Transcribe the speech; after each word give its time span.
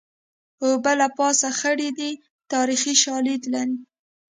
اوبه 0.63 0.91
له 0.99 1.07
پاسه 1.17 1.49
خړې 1.59 1.89
دي 1.99 2.11
تاریخي 2.51 2.93
شالید 3.03 3.41
لري 3.53 3.77